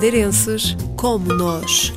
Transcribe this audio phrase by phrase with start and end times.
[0.00, 1.92] madeirenses como nós.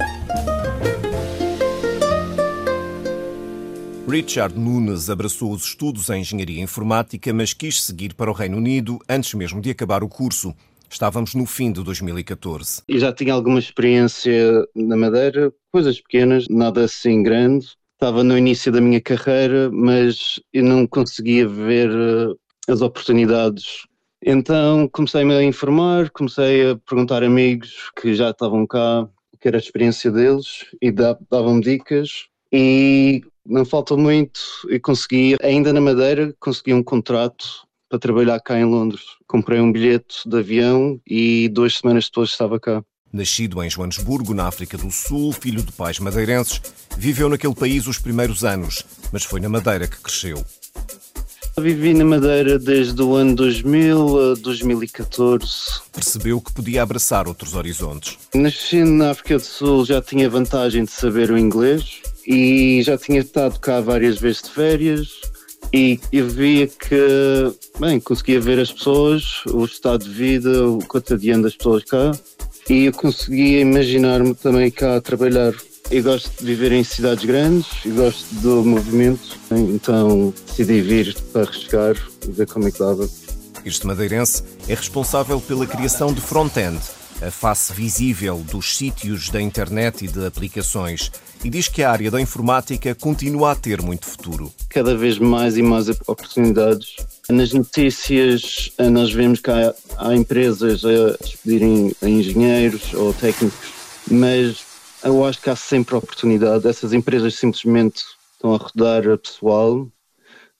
[4.05, 8.99] Richard Nunes abraçou os estudos em engenharia informática, mas quis seguir para o Reino Unido
[9.08, 10.53] antes mesmo de acabar o curso.
[10.89, 12.81] Estávamos no fim de 2014.
[12.89, 17.67] E já tinha alguma experiência na Madeira, coisas pequenas, nada assim grande.
[17.94, 22.34] Estava no início da minha carreira, mas eu não conseguia ver eh,
[22.67, 23.85] as oportunidades.
[24.26, 29.08] Então comecei-me a informar, comecei a perguntar a amigos que já estavam cá,
[29.40, 32.27] que era a experiência deles, e davam-me dicas.
[32.52, 37.46] E não falta muito e consegui, ainda na Madeira, consegui um contrato
[37.90, 39.02] para trabalhar cá em Londres.
[39.27, 42.84] Comprei um bilhete de avião e duas semanas depois estava cá.
[43.12, 46.60] Nascido em Joanesburgo, na África do Sul, filho de pais madeirenses,
[46.98, 50.44] viveu naquele país os primeiros anos, mas foi na Madeira que cresceu.
[51.55, 55.46] Vivi na Madeira desde o ano 2000 a 2014.
[55.91, 58.18] Percebeu que podia abraçar outros horizontes.
[58.34, 63.20] Nascendo na África do Sul já tinha vantagem de saber o inglês e já tinha
[63.20, 65.09] estado cá várias vezes de férias
[65.71, 71.43] e eu via que, bem, conseguia ver as pessoas, o estado de vida, o cotidiano
[71.43, 72.11] das pessoas cá
[72.67, 75.53] e eu conseguia imaginar-me também cá a trabalhar.
[75.94, 81.44] Eu gosto de viver em cidades grandes e gosto do movimento, então decidi vir para
[81.44, 81.95] arriscar
[82.27, 83.08] e ver como é que dava.
[83.63, 86.80] Este madeirense é responsável pela criação de front-end,
[87.22, 91.11] a face visível dos sítios da internet e de aplicações
[91.44, 94.52] e diz que a área da informática continua a ter muito futuro.
[94.69, 96.95] Cada vez mais e mais oportunidades.
[97.30, 103.69] Nas notícias, eh, nós vemos que há, há empresas a despedirem engenheiros ou técnicos,
[104.09, 104.72] mas
[105.03, 106.67] eu acho que há sempre oportunidade.
[106.67, 109.87] Essas empresas simplesmente estão a rodar a pessoal,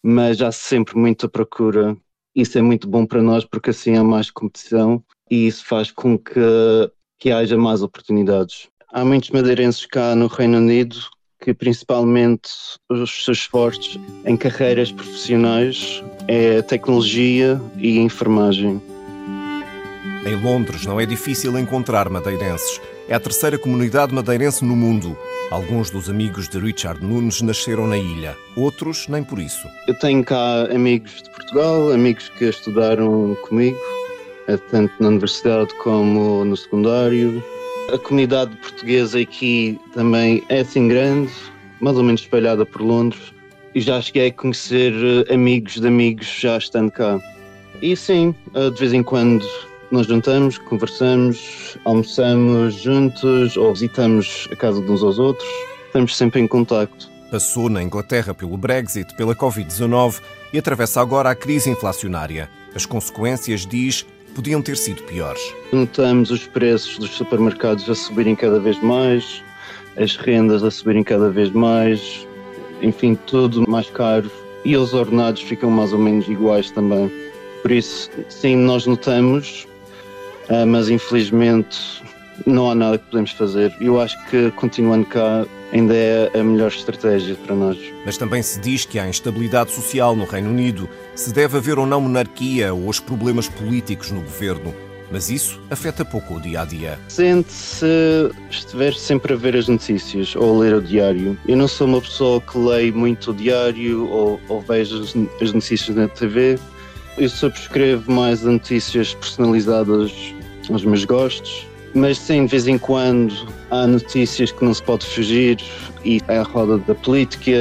[0.02, 1.96] mas há sempre muita procura.
[2.36, 6.18] Isso é muito bom para nós porque assim há mais competição e isso faz com
[6.18, 6.40] que,
[7.20, 8.68] que haja mais oportunidades.
[8.92, 10.98] Há muitos madeirenses cá no Reino Unido
[11.42, 12.50] que principalmente
[12.90, 18.82] os seus esforços em carreiras profissionais é tecnologia e enfermagem.
[20.26, 22.80] Em Londres não é difícil encontrar madeirenses.
[23.08, 25.18] É a terceira comunidade madeirense no mundo.
[25.52, 29.68] Alguns dos amigos de Richard Nunes nasceram na ilha, outros nem por isso.
[29.88, 33.78] Eu tenho cá amigos de Portugal, amigos que estudaram comigo,
[34.72, 37.44] tanto na universidade como no secundário,
[37.92, 41.32] a comunidade portuguesa aqui também é assim grande,
[41.82, 43.34] mais ou menos espalhada por Londres,
[43.76, 47.20] e já cheguei a conhecer eh, amigos de amigos já estando cá.
[47.82, 49.46] E sim, eh, de vez em quando
[49.94, 55.48] nós juntamos, conversamos, almoçamos juntos ou visitamos a casa de uns aos outros,
[55.86, 57.08] estamos sempre em contacto.
[57.30, 60.20] Passou na Inglaterra pelo Brexit, pela Covid-19
[60.52, 62.50] e atravessa agora a crise inflacionária.
[62.74, 65.54] As consequências, diz, podiam ter sido piores.
[65.72, 69.44] Notamos os preços dos supermercados a subirem cada vez mais,
[69.96, 72.28] as rendas a subirem cada vez mais,
[72.82, 74.30] enfim, tudo mais caro
[74.66, 77.12] e os ordenados ficam mais ou menos iguais também.
[77.62, 79.68] Por isso, sim, nós notamos,
[80.50, 82.04] ah, mas infelizmente
[82.46, 83.76] não há nada que podemos fazer.
[83.80, 87.78] Eu acho que continuando cá ainda é a melhor estratégia para nós.
[88.06, 91.86] Mas também se diz que há instabilidade social no Reino Unido, se deve haver ou
[91.86, 94.74] não monarquia ou os problemas políticos no governo.
[95.12, 96.98] Mas isso afeta pouco o dia a dia.
[97.08, 97.86] Sente-se
[98.50, 101.38] estiver sempre a ver as notícias ou a ler o diário.
[101.48, 105.04] Eu não sou uma pessoa que leio muito o diário ou, ou vejo
[105.40, 106.58] as notícias na TV.
[107.18, 110.12] Eu subscrevo mais a notícias personalizadas
[110.70, 115.06] aos meus gostos mas sim, de vez em quando há notícias que não se pode
[115.06, 115.60] fugir
[116.04, 117.52] e é a roda da política,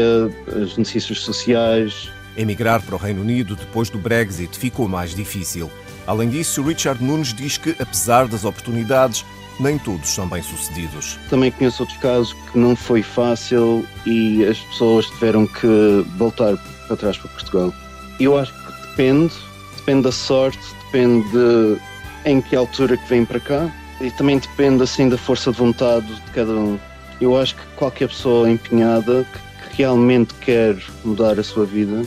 [0.48, 2.10] as notícias sociais.
[2.36, 5.70] Emigrar para o Reino Unido depois do Brexit ficou mais difícil.
[6.06, 9.24] Além disso, Richard Nunes diz que, apesar das oportunidades,
[9.60, 11.18] nem todos são bem-sucedidos.
[11.28, 16.56] Também conheço outros casos que não foi fácil e as pessoas tiveram que voltar
[16.88, 17.72] para trás para Portugal.
[18.18, 18.61] Eu acho que
[18.92, 19.32] depende,
[19.76, 21.78] depende da sorte, depende de
[22.24, 26.06] em que altura que vem para cá e também depende assim da força de vontade
[26.06, 26.78] de cada um.
[27.20, 32.02] Eu acho que qualquer pessoa empenhada que, que realmente quer mudar a sua vida,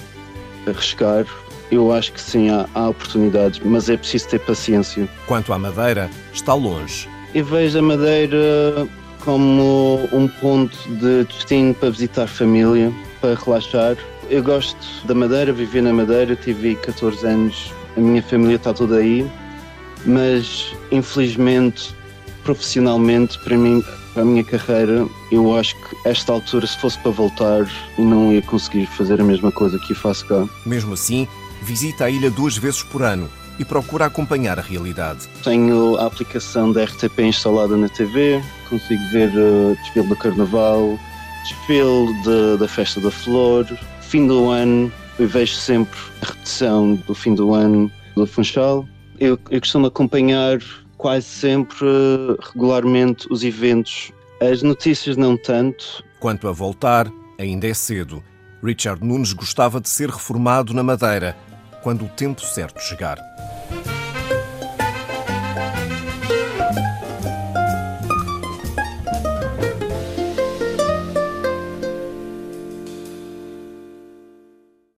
[0.68, 1.26] arriscar,
[1.72, 5.08] eu acho que sim, há, há, oportunidades, mas é preciso ter paciência.
[5.26, 7.10] Quanto à Madeira, está longe.
[7.34, 8.88] Eu vejo a Madeira
[9.24, 13.98] como um ponto de destino para visitar família, para relaxar.
[14.30, 18.98] Eu gosto da Madeira, vivi na Madeira, tive 14 anos, a minha família está toda
[18.98, 19.30] aí
[20.06, 21.94] mas infelizmente,
[22.44, 23.84] profissionalmente, para mim,
[24.14, 28.42] para a minha carreira, eu acho que esta altura, se fosse para voltar, não ia
[28.42, 30.48] conseguir fazer a mesma coisa que eu faço cá.
[30.66, 31.28] Mesmo assim,
[31.62, 33.30] visita a ilha duas vezes por ano.
[33.58, 35.30] e procura acompanhar a realidade.
[35.42, 41.00] Tenho a aplicação da RTP instalada na TV, consigo ver o desfile do Carnaval,
[41.42, 43.66] desfile de, da Festa da Flor,
[44.06, 48.88] fim do ano, eu vejo sempre a repetição do fim do ano do Funchal.
[49.20, 50.60] Eu, eu costumo acompanhar
[50.98, 51.88] quase sempre,
[52.42, 54.12] regularmente, os eventos.
[54.42, 56.04] As notícias não tanto.
[56.20, 58.24] Quanto a voltar, ainda é cedo.
[58.64, 61.36] Richard Nunes gostava de ser reformado na Madeira,
[61.82, 63.18] quando o tempo certo chegar.